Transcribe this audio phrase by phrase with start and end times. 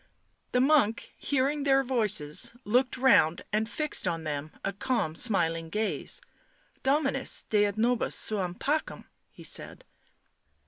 [0.51, 6.21] The monk, hearing their voices, looked round and fixed on them a calm smiling gaze."
[6.81, 9.85] Dominus det nobis suam pacem," he said.